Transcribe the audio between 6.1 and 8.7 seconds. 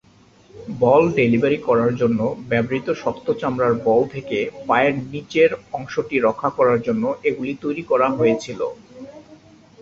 রক্ষা করার জন্য এগুলি তৈরি করা হয়েছিল।